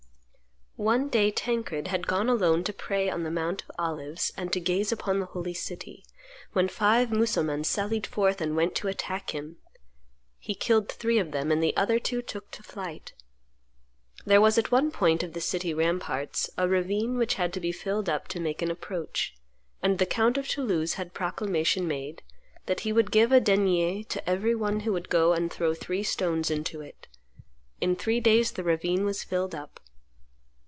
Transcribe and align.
One 0.77 1.09
day 1.09 1.29
Tancred 1.29 1.89
had 1.89 2.07
gone 2.07 2.27
alone 2.27 2.63
to 2.63 2.73
pray 2.73 3.07
on 3.07 3.21
the 3.21 3.29
Mount 3.29 3.61
of 3.61 3.71
Olives 3.77 4.33
and 4.35 4.51
to 4.51 4.59
gaze 4.59 4.91
upon 4.91 5.19
the 5.19 5.27
holy 5.27 5.53
city, 5.53 6.03
when 6.53 6.67
five 6.69 7.11
Mussulmans 7.11 7.67
sallied 7.67 8.07
forth 8.07 8.41
and 8.41 8.55
went 8.55 8.73
to 8.75 8.87
attack 8.87 9.29
him; 9.29 9.57
he 10.39 10.55
killed 10.55 10.89
three 10.89 11.19
of 11.19 11.29
them, 11.29 11.51
and 11.51 11.61
the 11.61 11.77
other 11.77 11.99
two 11.99 12.23
took 12.23 12.49
to 12.51 12.63
flight. 12.63 13.13
There 14.25 14.41
was 14.41 14.57
at 14.57 14.71
one 14.71 14.89
point 14.89 15.21
of 15.21 15.33
the 15.33 15.41
city 15.41 15.71
ramparts 15.71 16.49
a 16.57 16.67
ravine 16.67 17.15
which 17.15 17.35
had 17.35 17.53
to 17.53 17.59
be 17.59 17.71
filled 17.71 18.09
up 18.09 18.27
to 18.29 18.39
make 18.39 18.63
an 18.63 18.71
approach; 18.71 19.35
and 19.83 19.99
the 19.99 20.07
count 20.07 20.35
of 20.35 20.47
Toulouse 20.47 20.93
had 20.95 21.13
proclamation 21.13 21.87
made 21.87 22.23
that 22.65 22.83
be 22.83 22.91
would 22.91 23.11
give 23.11 23.31
a 23.31 23.39
denier 23.39 24.01
to 24.05 24.27
every 24.27 24.55
one 24.55 24.79
who 24.79 24.93
would 24.93 25.09
go 25.09 25.33
and 25.33 25.51
throw 25.53 25.75
three 25.75 26.01
stones 26.01 26.49
into 26.49 26.81
it. 26.81 27.07
In 27.79 27.95
three 27.95 28.19
days 28.21 28.53
the 28.53 28.63
ravine 28.63 29.05
was 29.05 29.23
filled 29.23 29.53
up. 29.53 29.79